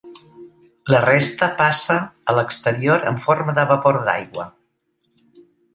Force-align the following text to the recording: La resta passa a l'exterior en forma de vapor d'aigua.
La 0.93 1.01
resta 1.03 1.49
passa 1.59 1.99
a 2.33 2.37
l'exterior 2.39 3.07
en 3.13 3.23
forma 3.27 3.59
de 3.61 3.69
vapor 3.75 4.05
d'aigua. 4.11 4.53